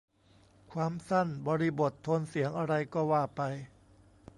[0.71, 3.41] ความสั้น บริบท โทนเสียง อะไรก็ว่าไป